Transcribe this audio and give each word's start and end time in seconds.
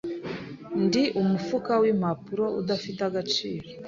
Ndi 0.83 1.03
umufuka 1.21 1.71
wimpapuro 1.81 2.45
udafite 2.59 2.99
agaciro, 3.09 3.65